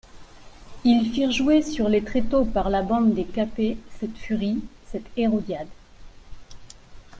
Ils 0.83 1.11
firent 1.13 1.29
jouer 1.29 1.61
sur 1.61 1.87
les 1.87 2.03
tréteaux 2.03 2.43
par 2.43 2.71
la 2.71 2.81
bande 2.81 3.13
des 3.13 3.23
Cappets, 3.23 3.77
cette 3.99 4.17
furie, 4.17 4.57
cette 4.91 5.05
Hérodiade. 5.15 5.67